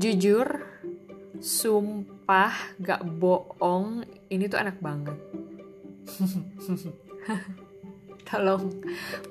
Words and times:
jujur 0.00 0.64
sumpah 1.44 2.56
gak 2.80 3.04
bohong 3.04 4.08
ini 4.32 4.48
tuh 4.48 4.56
enak 4.56 4.80
banget. 4.80 5.18
Tolong 8.30 8.80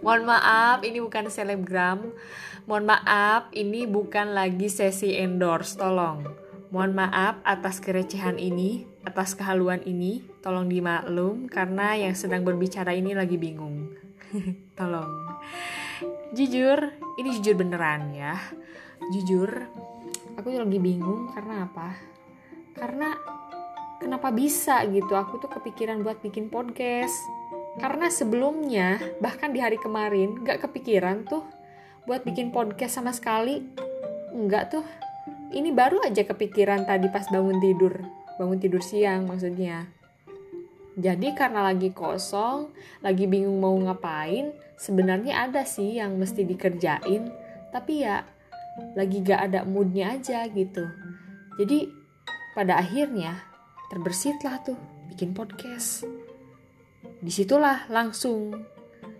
mohon 0.05 0.23
maaf 0.29 0.85
ini 0.85 1.01
bukan 1.01 1.33
selebgram. 1.33 2.13
Mohon 2.69 2.85
maaf 2.85 3.49
ini 3.57 3.89
bukan 3.89 4.37
lagi 4.37 4.69
sesi 4.69 5.17
endorse 5.17 5.73
tolong. 5.73 6.21
Mohon 6.69 7.01
maaf 7.01 7.41
atas 7.41 7.81
kerecehan 7.81 8.37
ini 8.37 8.85
atas 9.01 9.33
kehaluan 9.33 9.81
ini. 9.89 10.21
Tolong 10.45 10.69
dimaklum 10.69 11.49
karena 11.49 11.97
yang 11.97 12.13
sedang 12.13 12.45
berbicara 12.45 12.93
ini 12.93 13.17
lagi 13.17 13.41
bingung. 13.41 13.89
Tolong. 14.77 15.33
Jujur 16.37 16.93
ini 17.17 17.29
jujur 17.41 17.57
beneran 17.57 18.13
ya 18.13 18.37
jujur 19.11 19.49
aku 20.39 20.55
lagi 20.55 20.79
bingung 20.79 21.31
karena 21.35 21.67
apa? 21.67 21.95
Karena 22.71 23.11
kenapa 23.99 24.31
bisa 24.31 24.79
gitu? 24.87 25.11
Aku 25.19 25.35
tuh 25.43 25.51
kepikiran 25.51 25.99
buat 25.99 26.23
bikin 26.23 26.47
podcast. 26.47 27.15
Karena 27.79 28.07
sebelumnya 28.07 28.99
bahkan 29.19 29.51
di 29.51 29.59
hari 29.59 29.75
kemarin 29.79 30.43
gak 30.43 30.63
kepikiran 30.67 31.27
tuh 31.27 31.43
buat 32.07 32.23
bikin 32.23 32.55
podcast 32.55 32.99
sama 32.99 33.11
sekali. 33.11 33.59
Enggak 34.31 34.71
tuh. 34.71 34.85
Ini 35.49 35.73
baru 35.73 35.99
aja 36.05 36.23
kepikiran 36.23 36.87
tadi 36.87 37.11
pas 37.11 37.27
bangun 37.27 37.59
tidur. 37.59 37.99
Bangun 38.39 38.59
tidur 38.61 38.79
siang 38.79 39.27
maksudnya. 39.27 39.89
Jadi 40.99 41.31
karena 41.31 41.63
lagi 41.63 41.95
kosong, 41.95 42.75
lagi 42.99 43.23
bingung 43.23 43.59
mau 43.63 43.71
ngapain, 43.71 44.51
sebenarnya 44.75 45.47
ada 45.47 45.63
sih 45.63 45.95
yang 45.95 46.19
mesti 46.19 46.43
dikerjain, 46.43 47.31
tapi 47.71 48.03
ya 48.03 48.27
lagi 48.95 49.21
gak 49.23 49.51
ada 49.51 49.65
moodnya 49.67 50.15
aja 50.15 50.47
gitu. 50.49 50.85
Jadi 51.59 51.91
pada 52.55 52.79
akhirnya 52.79 53.39
terbersitlah 53.91 54.61
tuh 54.63 54.77
bikin 55.11 55.33
podcast. 55.33 56.05
Di 57.19 57.31
situlah 57.31 57.89
langsung 57.91 58.55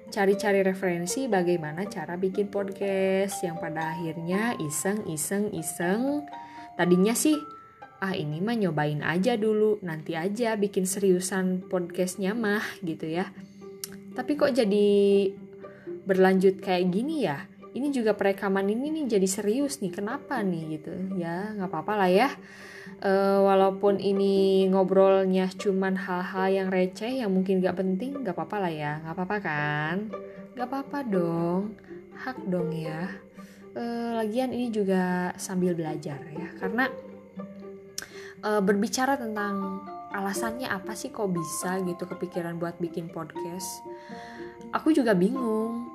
cari-cari 0.09 0.65
referensi 0.65 1.29
bagaimana 1.29 1.85
cara 1.85 2.17
bikin 2.17 2.49
podcast 2.49 3.45
yang 3.45 3.61
pada 3.61 3.93
akhirnya 3.93 4.57
iseng 4.57 5.05
iseng 5.05 5.53
iseng 5.53 6.25
tadinya 6.73 7.13
sih 7.13 7.37
ah 8.01 8.17
ini 8.17 8.41
mah 8.41 8.57
nyobain 8.57 9.05
aja 9.05 9.37
dulu 9.37 9.77
nanti 9.85 10.17
aja 10.17 10.57
bikin 10.57 10.89
seriusan 10.89 11.69
podcastnya 11.69 12.33
mah 12.33 12.63
gitu 12.81 13.05
ya 13.05 13.29
tapi 14.17 14.33
kok 14.33 14.55
jadi 14.55 14.89
berlanjut 16.09 16.57
kayak 16.57 16.89
gini 16.89 17.29
ya 17.29 17.45
ini 17.73 17.93
juga 17.93 18.17
perekaman 18.17 18.65
ini 18.65 18.89
nih 18.89 19.05
jadi 19.19 19.27
serius 19.29 19.79
nih 19.83 19.93
kenapa 19.93 20.41
nih 20.41 20.79
gitu? 20.79 20.93
Ya 21.17 21.53
nggak 21.53 21.69
apa-apa 21.69 21.93
lah 22.05 22.09
ya. 22.09 22.29
E, 22.99 23.11
walaupun 23.45 24.01
ini 24.01 24.65
ngobrolnya 24.67 25.47
cuman 25.53 25.93
hal-hal 25.95 26.47
yang 26.49 26.67
receh 26.73 27.21
yang 27.21 27.29
mungkin 27.29 27.61
gak 27.61 27.77
penting 27.77 28.25
gak 28.25 28.33
apa-apa 28.33 28.57
lah 28.67 28.73
ya. 28.73 28.91
Nggak 29.05 29.15
apa-apa 29.15 29.37
kan? 29.39 29.95
Nggak 30.57 30.67
apa-apa 30.67 30.97
dong. 31.05 31.61
Hak 32.17 32.37
dong 32.49 32.73
ya. 32.73 33.07
E, 33.77 33.83
lagian 34.17 34.49
ini 34.49 34.73
juga 34.73 35.31
sambil 35.37 35.77
belajar 35.77 36.17
ya. 36.33 36.49
Karena 36.57 36.89
uh, 38.43 38.61
berbicara 38.63 39.19
tentang 39.19 39.83
alasannya 40.09 40.65
apa 40.65 40.97
sih 40.97 41.13
kok 41.13 41.29
bisa 41.29 41.77
gitu 41.85 42.09
kepikiran 42.09 42.57
buat 42.57 42.79
bikin 42.81 43.11
podcast. 43.11 43.83
Aku 44.73 44.93
juga 44.93 45.13
bingung. 45.13 45.88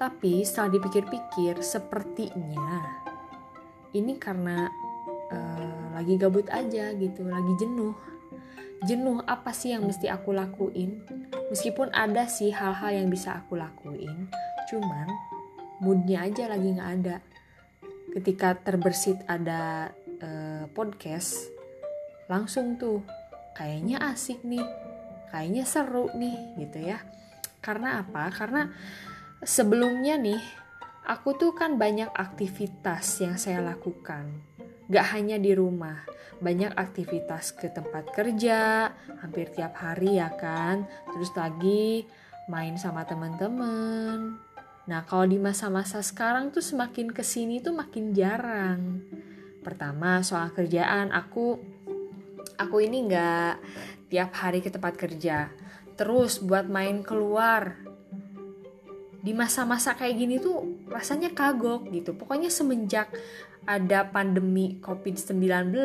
Tapi 0.00 0.40
setelah 0.48 0.72
dipikir-pikir, 0.80 1.60
sepertinya 1.60 2.80
ini 3.92 4.16
karena 4.16 4.64
uh, 5.28 5.92
lagi 5.92 6.16
gabut 6.16 6.48
aja 6.48 6.96
gitu, 6.96 7.28
lagi 7.28 7.52
jenuh. 7.60 7.92
Jenuh 8.88 9.20
apa 9.28 9.52
sih 9.52 9.76
yang 9.76 9.84
mesti 9.84 10.08
aku 10.08 10.32
lakuin? 10.32 11.04
Meskipun 11.52 11.92
ada 11.92 12.24
sih 12.24 12.48
hal-hal 12.48 12.96
yang 12.96 13.12
bisa 13.12 13.44
aku 13.44 13.60
lakuin, 13.60 14.32
cuman 14.72 15.04
moodnya 15.84 16.24
aja 16.24 16.48
lagi 16.48 16.72
nggak 16.72 16.90
ada. 17.04 17.16
Ketika 18.16 18.56
terbersit 18.56 19.20
ada 19.28 19.92
uh, 20.24 20.64
podcast 20.72 21.52
langsung 22.30 22.80
tuh 22.80 23.04
kayaknya 23.52 24.00
asik 24.14 24.40
nih 24.46 24.64
kayaknya 25.34 25.66
seru 25.66 26.10
nih 26.14 26.38
gitu 26.62 26.78
ya 26.78 27.02
karena 27.58 28.02
apa 28.06 28.30
karena 28.30 28.70
sebelumnya 29.44 30.16
nih 30.20 30.40
aku 31.08 31.36
tuh 31.36 31.52
kan 31.56 31.76
banyak 31.80 32.08
aktivitas 32.12 33.24
yang 33.24 33.36
saya 33.40 33.60
lakukan 33.60 34.30
gak 34.90 35.06
hanya 35.16 35.40
di 35.40 35.54
rumah 35.54 36.04
banyak 36.40 36.72
aktivitas 36.72 37.52
ke 37.56 37.68
tempat 37.68 38.10
kerja 38.10 38.90
hampir 39.20 39.52
tiap 39.52 39.76
hari 39.76 40.16
ya 40.16 40.32
kan 40.34 40.88
terus 41.12 41.30
lagi 41.36 42.08
main 42.48 42.80
sama 42.80 43.04
teman-teman 43.04 44.40
nah 44.88 45.04
kalau 45.04 45.28
di 45.28 45.36
masa-masa 45.36 46.00
sekarang 46.00 46.48
tuh 46.50 46.64
semakin 46.64 47.12
ke 47.12 47.22
sini 47.22 47.60
tuh 47.60 47.76
makin 47.76 48.16
jarang 48.16 49.04
Pertama, 49.60 50.24
soal 50.24 50.48
kerjaan, 50.56 51.12
aku 51.12 51.60
aku 52.56 52.76
ini 52.80 53.04
nggak 53.04 53.54
tiap 54.08 54.32
hari 54.32 54.64
ke 54.64 54.72
tempat 54.72 54.96
kerja. 54.96 55.52
Terus 56.00 56.40
buat 56.40 56.64
main 56.64 57.04
keluar. 57.04 57.76
Di 59.20 59.36
masa-masa 59.36 59.92
kayak 59.92 60.16
gini 60.16 60.36
tuh 60.40 60.84
rasanya 60.88 61.30
kagok 61.32 61.88
gitu. 61.92 62.16
Pokoknya 62.16 62.48
semenjak 62.48 63.12
ada 63.68 64.08
pandemi 64.08 64.80
COVID-19, 64.80 65.76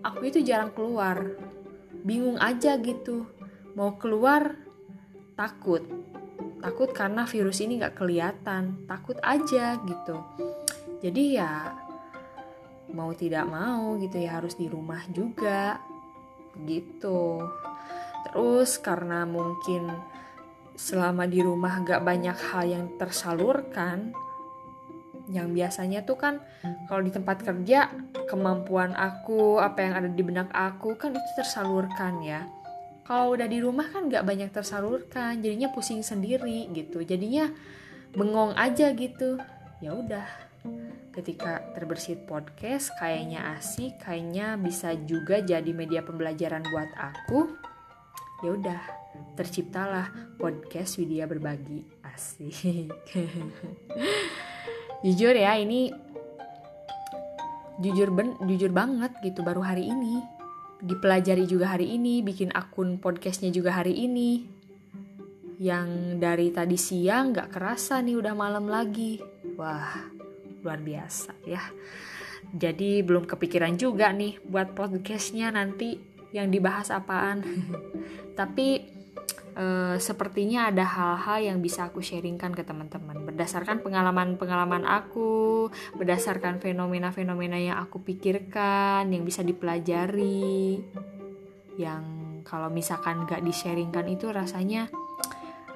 aku 0.00 0.20
itu 0.24 0.40
jarang 0.40 0.72
keluar. 0.72 1.36
Bingung 2.02 2.40
aja 2.40 2.80
gitu. 2.80 3.28
Mau 3.76 4.00
keluar 4.00 4.56
takut. 5.36 5.84
Takut 6.58 6.90
karena 6.90 7.28
virus 7.28 7.60
ini 7.60 7.78
nggak 7.78 8.00
kelihatan. 8.00 8.88
Takut 8.88 9.20
aja 9.20 9.76
gitu. 9.84 10.16
Jadi 10.98 11.38
ya 11.38 11.76
mau 12.92 13.12
tidak 13.12 13.44
mau 13.44 14.00
gitu 14.00 14.16
ya 14.16 14.40
harus 14.40 14.56
di 14.56 14.64
rumah 14.68 15.04
juga 15.12 15.76
gitu 16.64 17.44
terus 18.28 18.80
karena 18.80 19.28
mungkin 19.28 19.92
selama 20.78 21.26
di 21.26 21.42
rumah 21.42 21.82
gak 21.82 22.06
banyak 22.06 22.38
hal 22.38 22.64
yang 22.70 22.86
tersalurkan 22.94 24.14
yang 25.28 25.52
biasanya 25.52 26.06
tuh 26.06 26.16
kan 26.16 26.34
kalau 26.88 27.04
di 27.04 27.12
tempat 27.12 27.44
kerja 27.44 27.90
kemampuan 28.30 28.96
aku 28.96 29.58
apa 29.58 29.84
yang 29.84 29.92
ada 29.98 30.08
di 30.08 30.22
benak 30.24 30.48
aku 30.54 30.96
kan 30.96 31.12
itu 31.12 31.30
tersalurkan 31.36 32.22
ya. 32.24 32.46
Kalau 33.04 33.36
udah 33.36 33.48
di 33.48 33.58
rumah 33.60 33.90
kan 33.90 34.08
gak 34.08 34.24
banyak 34.24 34.54
tersalurkan 34.54 35.42
jadinya 35.42 35.68
pusing 35.74 36.00
sendiri 36.00 36.70
gitu 36.72 37.02
jadinya 37.04 37.50
bengong 38.14 38.54
aja 38.56 38.94
gitu. 38.94 39.36
Ya 39.82 39.92
udah 39.98 40.24
ketika 41.12 41.74
terbersit 41.74 42.24
podcast 42.24 42.94
kayaknya 42.96 43.58
asik 43.58 43.98
kayaknya 43.98 44.54
bisa 44.54 44.94
juga 44.94 45.42
jadi 45.42 45.70
media 45.74 46.06
pembelajaran 46.06 46.62
buat 46.70 46.90
aku 46.94 47.58
ya 48.38 48.54
udah 48.54 48.80
terciptalah 49.34 50.10
podcast 50.38 50.98
Widya 50.98 51.26
berbagi. 51.26 51.82
Asik. 52.06 52.90
Jujur 55.06 55.34
ya 55.34 55.54
ini 55.54 55.94
jujur 57.78 58.10
ben 58.10 58.34
jujur 58.42 58.74
banget 58.74 59.14
gitu 59.22 59.46
baru 59.46 59.62
hari 59.62 59.86
ini. 59.86 60.22
Dipelajari 60.78 61.46
juga 61.46 61.74
hari 61.74 61.94
ini 61.94 62.22
bikin 62.22 62.50
akun 62.54 62.98
podcastnya 62.98 63.50
juga 63.54 63.78
hari 63.78 63.94
ini. 63.94 64.46
Yang 65.58 66.18
dari 66.22 66.54
tadi 66.54 66.78
siang 66.78 67.34
gak 67.34 67.50
kerasa 67.54 67.98
nih 68.02 68.18
udah 68.18 68.34
malam 68.34 68.70
lagi. 68.70 69.18
Wah 69.58 70.18
luar 70.62 70.78
biasa 70.82 71.34
ya. 71.46 71.62
Jadi 72.54 73.02
belum 73.02 73.26
kepikiran 73.26 73.74
juga 73.78 74.10
nih 74.10 74.42
buat 74.46 74.74
podcastnya 74.74 75.54
nanti 75.54 76.17
yang 76.32 76.52
dibahas 76.52 76.92
apaan. 76.92 77.44
Tapi 78.38 78.98
e, 79.58 79.64
sepertinya 79.98 80.70
ada 80.70 80.84
hal-hal 80.86 81.52
yang 81.52 81.58
bisa 81.58 81.90
aku 81.90 81.98
sharingkan 82.04 82.54
ke 82.54 82.62
teman-teman. 82.62 83.26
Berdasarkan 83.26 83.82
pengalaman-pengalaman 83.82 84.86
aku 84.86 85.68
berdasarkan 85.98 86.62
fenomena-fenomena 86.62 87.58
yang 87.58 87.76
aku 87.82 88.00
pikirkan 88.00 89.10
yang 89.10 89.26
bisa 89.26 89.42
dipelajari 89.42 90.80
yang 91.78 92.02
kalau 92.42 92.72
misalkan 92.72 93.28
gak 93.28 93.44
di-sharingkan 93.44 94.08
itu 94.10 94.32
rasanya 94.34 94.90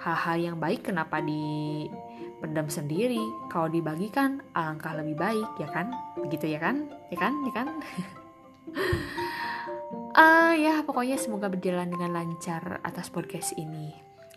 hal-hal 0.02 0.36
yang 0.40 0.56
baik 0.58 0.82
kenapa 0.90 1.22
di 1.22 1.86
pendam 2.42 2.66
sendiri? 2.66 3.22
Kalau 3.46 3.70
dibagikan 3.70 4.42
alangkah 4.50 4.98
lebih 4.98 5.14
baik 5.14 5.48
ya 5.62 5.68
kan? 5.70 5.94
Begitu 6.18 6.50
ya 6.50 6.58
kan? 6.58 6.90
Ya 7.14 7.18
kan? 7.22 7.32
Ya 7.46 7.52
kan 7.54 7.66
uh, 10.16 10.52
ya 10.56 10.84
pokoknya 10.84 11.16
semoga 11.16 11.48
berjalan 11.48 11.88
dengan 11.88 12.12
lancar 12.12 12.80
atas 12.84 13.08
podcast 13.08 13.56
ini. 13.56 13.92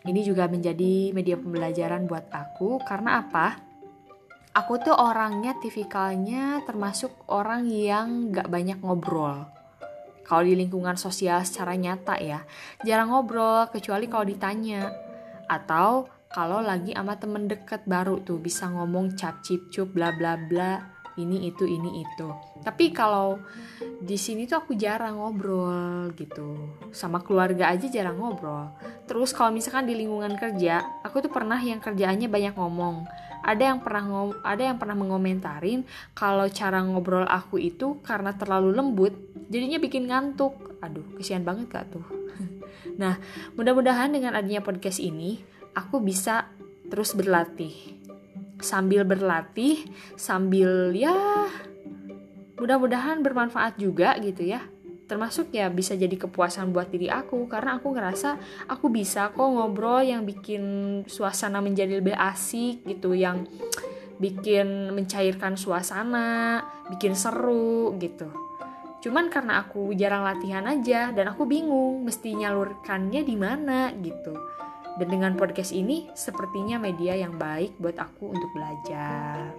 Ini 0.06 0.22
juga 0.22 0.46
menjadi 0.46 1.12
media 1.12 1.36
pembelajaran 1.36 2.06
buat 2.06 2.30
aku 2.30 2.78
karena 2.86 3.26
apa? 3.26 3.58
Aku 4.56 4.80
tuh 4.80 4.96
orangnya 4.96 5.58
tipikalnya 5.60 6.64
termasuk 6.64 7.12
orang 7.28 7.68
yang 7.68 8.32
gak 8.32 8.48
banyak 8.48 8.80
ngobrol. 8.80 9.50
Kalau 10.26 10.44
di 10.48 10.56
lingkungan 10.56 10.96
sosial 10.96 11.44
secara 11.44 11.76
nyata 11.76 12.18
ya 12.18 12.42
jarang 12.88 13.12
ngobrol 13.12 13.68
kecuali 13.68 14.08
kalau 14.08 14.26
ditanya. 14.26 14.88
Atau 15.46 16.08
kalau 16.32 16.64
lagi 16.64 16.96
sama 16.96 17.20
temen 17.20 17.52
deket 17.52 17.84
baru 17.84 18.24
tuh 18.24 18.40
bisa 18.40 18.72
ngomong 18.72 19.14
cap 19.20 19.44
cip 19.44 19.70
cup 19.70 19.92
bla 19.92 20.16
bla 20.16 20.40
bla 20.40 20.95
ini 21.16 21.48
itu 21.48 21.64
ini 21.64 22.04
itu. 22.04 22.28
Tapi 22.60 22.92
kalau 22.92 23.40
di 23.80 24.20
sini 24.20 24.44
tuh 24.44 24.64
aku 24.64 24.76
jarang 24.76 25.16
ngobrol 25.16 26.12
gitu. 26.20 26.76
Sama 26.92 27.24
keluarga 27.24 27.72
aja 27.72 27.88
jarang 27.88 28.20
ngobrol. 28.20 28.76
Terus 29.08 29.32
kalau 29.32 29.56
misalkan 29.56 29.88
di 29.88 29.96
lingkungan 29.96 30.36
kerja 30.36 30.84
aku 31.04 31.24
tuh 31.24 31.32
pernah 31.32 31.60
yang 31.60 31.80
kerjaannya 31.80 32.28
banyak 32.28 32.54
ngomong. 32.60 33.08
Ada 33.46 33.72
yang 33.72 33.80
pernah 33.86 34.04
ngom 34.04 34.30
ada 34.42 34.64
yang 34.66 34.78
pernah 34.82 34.98
mengomentarin 34.98 35.86
kalau 36.18 36.50
cara 36.50 36.82
ngobrol 36.82 37.30
aku 37.30 37.62
itu 37.62 38.02
karena 38.02 38.34
terlalu 38.34 38.74
lembut 38.76 39.14
jadinya 39.48 39.80
bikin 39.80 40.12
ngantuk. 40.12 40.58
Aduh 40.84 41.06
kesian 41.16 41.48
banget 41.48 41.72
gak 41.72 41.88
tuh? 41.96 42.06
Nah 42.96 43.20
mudah-mudahan 43.60 44.08
dengan 44.08 44.40
adanya 44.40 44.64
podcast 44.64 45.04
ini 45.04 45.44
aku 45.76 46.00
bisa 46.00 46.48
terus 46.88 47.12
berlatih 47.12 47.95
sambil 48.60 49.04
berlatih, 49.04 49.84
sambil 50.16 50.96
ya 50.96 51.14
mudah-mudahan 52.56 53.20
bermanfaat 53.20 53.76
juga 53.80 54.16
gitu 54.24 54.48
ya. 54.48 54.64
Termasuk 55.06 55.54
ya 55.54 55.70
bisa 55.70 55.94
jadi 55.94 56.18
kepuasan 56.18 56.74
buat 56.74 56.90
diri 56.90 57.14
aku 57.14 57.46
karena 57.46 57.78
aku 57.78 57.94
ngerasa 57.94 58.42
aku 58.66 58.90
bisa 58.90 59.30
kok 59.30 59.46
ngobrol 59.46 60.02
yang 60.02 60.26
bikin 60.26 60.64
suasana 61.06 61.62
menjadi 61.62 62.02
lebih 62.02 62.18
asik 62.18 62.82
gitu, 62.90 63.14
yang 63.14 63.46
bikin 64.18 64.96
mencairkan 64.96 65.60
suasana, 65.60 66.64
bikin 66.90 67.14
seru 67.14 67.94
gitu. 68.02 68.34
Cuman 69.06 69.30
karena 69.30 69.62
aku 69.62 69.94
jarang 69.94 70.26
latihan 70.26 70.66
aja 70.66 71.14
dan 71.14 71.30
aku 71.30 71.46
bingung 71.46 72.02
mesti 72.02 72.34
nyalurkannya 72.34 73.22
di 73.22 73.36
mana 73.38 73.94
gitu. 74.02 74.34
Dan 74.96 75.08
dengan 75.12 75.36
podcast 75.36 75.76
ini 75.76 76.08
sepertinya 76.16 76.80
media 76.80 77.20
yang 77.20 77.36
baik 77.36 77.76
buat 77.84 78.00
aku 78.00 78.32
untuk 78.32 78.50
belajar. 78.56 79.52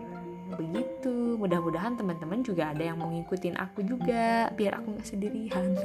Begitu, 0.56 1.36
mudah-mudahan 1.36 1.98
teman-teman 2.00 2.40
juga 2.40 2.72
ada 2.72 2.80
yang 2.80 2.96
mau 2.96 3.12
ngikutin 3.12 3.60
aku 3.60 3.84
juga, 3.84 4.48
biar 4.56 4.80
aku 4.80 4.96
nggak 4.96 5.08
sendirian. 5.08 5.76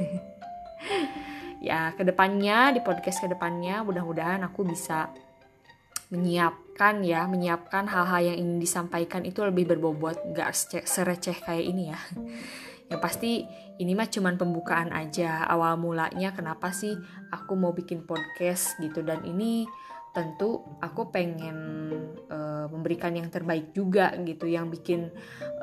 ya, 1.68 1.92
ke 1.92 2.08
depannya 2.08 2.72
di 2.72 2.80
podcast 2.80 3.20
ke 3.20 3.28
depannya 3.28 3.84
mudah-mudahan 3.84 4.40
aku 4.48 4.64
bisa 4.64 5.12
menyiapkan 6.16 7.04
ya, 7.04 7.28
menyiapkan 7.28 7.92
hal-hal 7.92 8.32
yang 8.32 8.38
ingin 8.40 8.60
disampaikan 8.64 9.28
itu 9.28 9.44
lebih 9.44 9.68
berbobot, 9.68 10.16
nggak 10.32 10.56
sereceh 10.88 11.36
kayak 11.44 11.66
ini 11.68 11.92
ya 11.92 12.00
ya 12.92 13.00
pasti 13.00 13.48
ini 13.80 13.96
mah 13.96 14.12
cuman 14.12 14.36
pembukaan 14.36 14.92
aja 14.92 15.48
awal 15.48 15.80
mulanya 15.80 16.36
kenapa 16.36 16.76
sih 16.76 16.92
aku 17.32 17.56
mau 17.56 17.72
bikin 17.72 18.04
podcast 18.04 18.76
gitu. 18.84 19.00
Dan 19.00 19.24
ini 19.24 19.64
tentu 20.12 20.60
aku 20.84 21.08
pengen 21.08 21.56
uh, 22.28 22.68
memberikan 22.68 23.16
yang 23.16 23.32
terbaik 23.32 23.72
juga 23.72 24.12
gitu 24.28 24.44
yang 24.44 24.68
bikin 24.68 25.08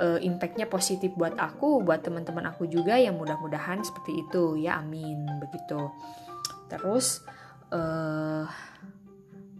uh, 0.00 0.16
impactnya 0.16 0.64
positif 0.72 1.12
buat 1.20 1.36
aku 1.36 1.84
buat 1.84 2.00
teman-teman 2.00 2.48
aku 2.48 2.64
juga 2.64 2.96
yang 2.96 3.20
mudah-mudahan 3.20 3.84
seperti 3.84 4.24
itu. 4.24 4.56
Ya 4.56 4.80
amin 4.80 5.28
begitu. 5.44 5.92
Terus 6.72 7.20
uh, 7.76 8.48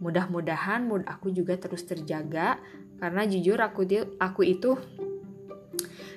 mudah-mudahan 0.01 0.89
mood 0.89 1.05
aku 1.05 1.29
juga 1.29 1.53
terus 1.61 1.85
terjaga 1.85 2.57
karena 2.97 3.29
jujur 3.29 3.61
aku 3.61 3.85
aku 4.17 4.41
itu 4.41 4.73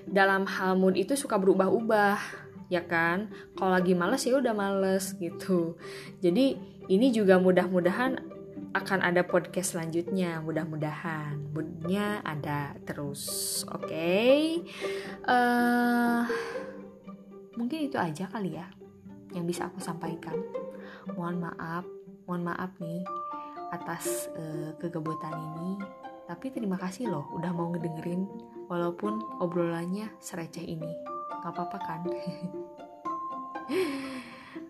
dalam 0.09 0.49
hal 0.49 0.75
mood 0.79 0.99
itu 0.99 1.15
suka 1.15 1.39
berubah-ubah 1.39 2.19
ya 2.73 2.83
kan? 2.89 3.29
Kalau 3.55 3.73
lagi 3.77 3.93
males 3.93 4.25
ya 4.25 4.39
udah 4.39 4.55
males 4.57 5.13
gitu. 5.21 5.77
Jadi 6.25 6.57
ini 6.89 7.07
juga 7.13 7.37
mudah-mudahan 7.37 8.19
akan 8.73 9.01
ada 9.05 9.23
podcast 9.23 9.77
selanjutnya. 9.77 10.41
Mudah-mudahan 10.41 11.53
moodnya 11.53 12.25
ada 12.25 12.73
terus 12.89 13.23
oke? 13.69 13.87
Okay? 13.87 14.65
uh, 15.29 15.33
eh, 15.33 16.21
mungkin 17.61 17.79
itu 17.87 18.01
aja 18.01 18.27
kali 18.33 18.57
ya 18.57 18.67
yang 19.37 19.45
bisa 19.45 19.69
aku 19.69 19.79
sampaikan. 19.79 20.37
Mohon 21.13 21.51
maaf 21.51 21.85
mohon 22.25 22.47
maaf 22.47 22.71
nih 22.81 23.05
atas 23.73 24.33
uh, 24.33 24.73
kegebutan 24.81 25.33
ini. 25.33 25.77
Tapi 26.25 26.49
terima 26.49 26.81
kasih 26.81 27.13
loh 27.13 27.29
udah 27.37 27.53
mau 27.53 27.69
ngedengerin 27.69 28.25
walaupun 28.67 29.23
obrolannya 29.43 30.11
sereceh 30.19 30.63
ini. 30.63 30.91
Gak 31.43 31.55
apa-apa 31.55 31.79
kan? 31.83 32.01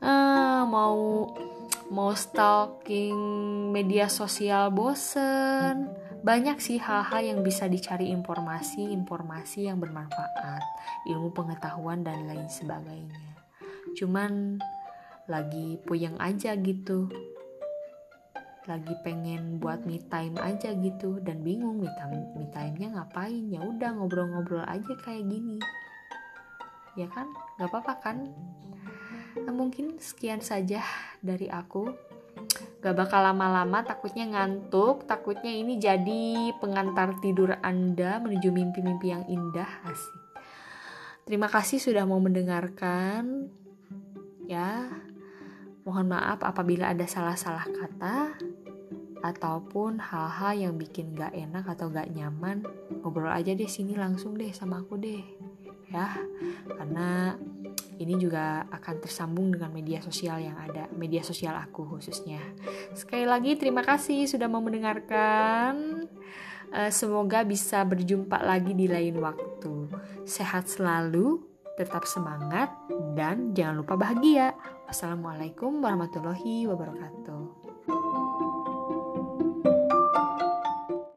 ah, 0.05 0.65
mau 0.65 1.29
mau 1.93 2.17
stalking 2.17 3.17
media 3.69 4.09
sosial 4.09 4.73
bosen. 4.73 5.93
Banyak 6.23 6.63
sih 6.63 6.79
hal-hal 6.79 7.35
yang 7.35 7.41
bisa 7.43 7.67
dicari 7.67 8.15
informasi-informasi 8.15 9.67
yang 9.67 9.83
bermanfaat, 9.83 10.63
ilmu 11.11 11.35
pengetahuan 11.35 12.07
dan 12.07 12.31
lain 12.31 12.47
sebagainya. 12.47 13.43
Cuman 13.99 14.63
lagi 15.27 15.83
puyeng 15.83 16.15
aja 16.23 16.55
gitu 16.59 17.11
lagi 18.71 18.95
pengen 19.03 19.59
buat 19.59 19.83
me 19.83 19.99
time 20.07 20.39
aja 20.39 20.71
gitu 20.79 21.19
dan 21.19 21.43
bingung 21.43 21.83
me 21.83 21.91
time 21.99 22.31
me 22.39 22.47
time-nya 22.55 22.95
ngapain? 22.95 23.51
Ya 23.51 23.61
udah 23.63 23.91
ngobrol-ngobrol 23.99 24.63
aja 24.67 24.93
kayak 25.03 25.27
gini. 25.27 25.59
Ya 26.95 27.11
kan? 27.11 27.31
Nggak 27.59 27.69
apa-apa 27.73 27.95
kan? 27.99 28.17
Nah, 29.41 29.55
mungkin 29.55 29.97
sekian 29.97 30.45
saja 30.45 30.85
dari 31.25 31.49
aku. 31.49 31.89
Gak 32.83 32.99
bakal 32.99 33.23
lama-lama 33.23 33.87
takutnya 33.87 34.27
ngantuk 34.27 35.07
takutnya 35.07 35.55
ini 35.55 35.79
jadi 35.79 36.51
pengantar 36.59 37.15
tidur 37.23 37.55
anda 37.63 38.19
menuju 38.19 38.51
mimpi-mimpi 38.51 39.15
yang 39.15 39.25
indah 39.31 39.71
asik. 39.87 40.23
Terima 41.23 41.47
kasih 41.47 41.79
sudah 41.79 42.03
mau 42.03 42.19
mendengarkan 42.19 43.47
ya. 44.51 44.91
Mohon 45.87 46.15
maaf 46.19 46.43
apabila 46.43 46.91
ada 46.91 47.07
salah-salah 47.07 47.67
kata 47.71 48.39
ataupun 49.23 50.03
hal-hal 50.03 50.53
yang 50.69 50.75
bikin 50.75 51.15
gak 51.15 51.33
enak 51.33 51.65
atau 51.71 51.89
gak 51.89 52.11
nyaman. 52.11 52.67
Ngobrol 53.01 53.31
aja 53.31 53.55
deh 53.55 53.71
sini 53.71 53.95
langsung 53.95 54.35
deh 54.35 54.51
sama 54.51 54.83
aku 54.83 54.99
deh. 54.99 55.23
Ya, 55.93 56.09
karena 56.73 57.37
ini 58.01 58.17
juga 58.17 58.65
akan 58.73 58.95
tersambung 59.05 59.53
dengan 59.53 59.71
media 59.71 60.01
sosial 60.01 60.41
yang 60.41 60.57
ada, 60.57 60.89
media 60.97 61.21
sosial 61.21 61.53
aku 61.55 61.85
khususnya. 61.85 62.41
Sekali 62.97 63.29
lagi 63.29 63.55
terima 63.61 63.85
kasih 63.85 64.25
sudah 64.25 64.49
mau 64.49 64.65
mendengarkan. 64.65 66.09
Eh, 66.73 66.89
semoga 66.89 67.45
bisa 67.45 67.85
berjumpa 67.85 68.41
lagi 68.41 68.73
di 68.73 68.89
lain 68.89 69.21
waktu. 69.21 69.93
Sehat 70.25 70.73
selalu, 70.73 71.45
tetap 71.77 72.09
semangat, 72.09 72.73
dan 73.13 73.53
jangan 73.53 73.85
lupa 73.85 73.95
bahagia. 74.01 74.57
Assalamualaikum 74.89 75.85
warahmatullahi 75.85 76.65
wabarakatuh. 76.73 77.62